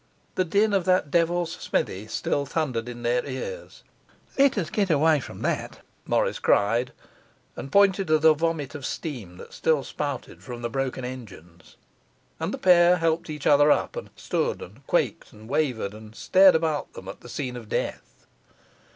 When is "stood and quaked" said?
14.15-15.33